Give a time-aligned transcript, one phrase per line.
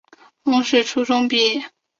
[0.41, 1.69] 罗烽是初中毕业。